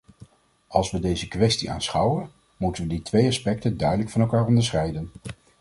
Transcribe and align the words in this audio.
Als 0.67 0.91
we 0.91 0.99
deze 0.99 1.27
kwestie 1.27 1.71
aanschouwen, 1.71 2.29
moeten 2.57 2.83
we 2.83 2.89
die 2.89 3.01
twee 3.01 3.27
aspecten 3.27 3.77
duidelijk 3.77 4.09
van 4.09 4.21
elkaar 4.21 4.45
onderscheiden. 4.47 5.11